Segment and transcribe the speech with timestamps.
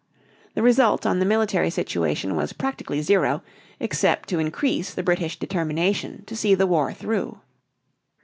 [0.55, 3.43] The result on the military situation was practically zero,
[3.79, 7.39] except to increase the British determination to see the war through.